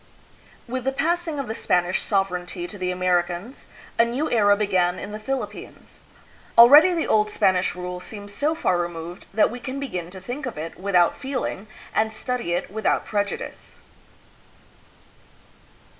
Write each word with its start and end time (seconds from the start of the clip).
With 0.67 0.83
the 0.85 0.91
passing 0.91 1.37
of 1.37 1.47
the 1.47 1.53
Spanish 1.53 2.01
sovereignty 2.01 2.67
to 2.67 2.75
the 2.79 2.89
Americans, 2.89 3.67
a 3.99 4.03
new 4.03 4.31
era 4.31 4.57
began 4.57 4.97
in 4.97 5.11
the 5.11 5.19
Philippines. 5.19 5.99
Already 6.57 6.91
the 6.95 7.05
old 7.05 7.29
Spanish 7.29 7.75
rule 7.75 7.99
seems 7.99 8.33
so 8.33 8.55
far 8.55 8.79
removed 8.79 9.27
that 9.31 9.51
we 9.51 9.59
can 9.59 9.79
begin 9.79 10.09
to 10.09 10.19
think 10.19 10.47
of 10.47 10.57
it 10.57 10.75
without 10.79 11.15
feeling 11.15 11.67
and 11.93 12.11
study 12.11 12.53
it 12.53 12.71
without 12.71 13.05
prejudice. 13.05 13.81